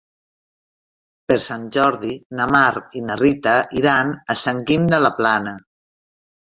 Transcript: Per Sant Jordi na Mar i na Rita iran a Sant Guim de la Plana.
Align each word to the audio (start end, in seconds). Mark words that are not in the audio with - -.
Per 1.31 1.37
Sant 1.43 1.67
Jordi 1.75 2.15
na 2.41 2.49
Mar 2.57 2.65
i 3.01 3.03
na 3.11 3.19
Rita 3.23 3.55
iran 3.83 4.13
a 4.37 4.41
Sant 4.47 4.65
Guim 4.73 4.93
de 4.97 5.05
la 5.07 5.17
Plana. 5.23 5.59